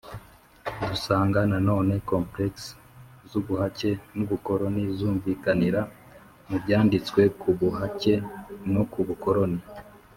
dusanga 0.89 1.39
noneho 1.69 2.03
"complexes" 2.11 2.77
z'ubuhaken'ubukoloni 3.29 4.83
zumvikanira 4.97 5.81
mu 6.49 6.57
byanditswe 6.63 7.21
ku 7.39 7.49
buhake 7.59 8.13
no 8.73 8.83
ku 8.91 8.99
bukoloni. 9.07 9.59